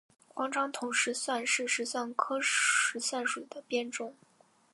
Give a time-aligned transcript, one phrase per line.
[0.29, 4.15] 黄长筒石蒜是石蒜科石蒜属的变种。